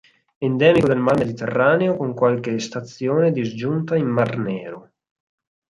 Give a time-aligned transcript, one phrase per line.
[0.45, 4.91] Endemico del mar Mediterraneo con qualche stazione disgiunta in mar Nero.